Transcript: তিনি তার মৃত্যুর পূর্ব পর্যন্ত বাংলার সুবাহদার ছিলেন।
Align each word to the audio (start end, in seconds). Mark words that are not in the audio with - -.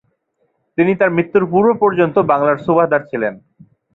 তিনি 0.77 0.91
তার 0.99 1.09
মৃত্যুর 1.11 1.43
পূর্ব 1.51 1.69
পর্যন্ত 1.81 2.15
বাংলার 2.31 2.57
সুবাহদার 2.65 3.01
ছিলেন। 3.09 3.33